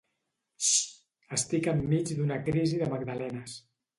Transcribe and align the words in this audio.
Xss! 0.61 0.79
Estic 1.37 1.69
enmig 1.75 2.11
d'una 2.21 2.39
crisi 2.49 2.83
de 2.85 2.91
magdalenes. 2.97 3.57